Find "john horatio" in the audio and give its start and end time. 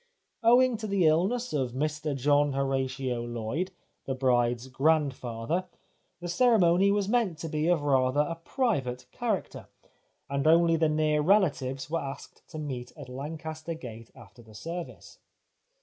2.15-3.23